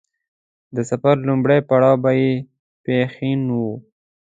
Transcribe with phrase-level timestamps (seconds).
[0.75, 2.31] د سفر لومړی پړاو به يې
[2.85, 3.59] پښين و.